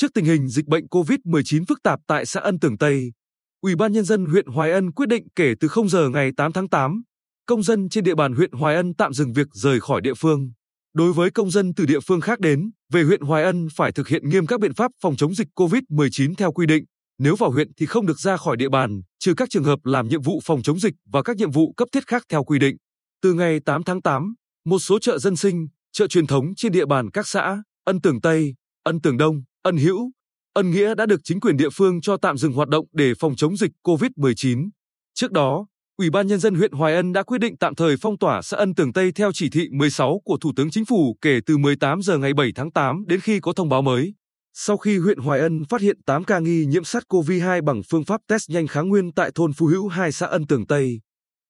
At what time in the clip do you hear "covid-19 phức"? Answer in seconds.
0.86-1.82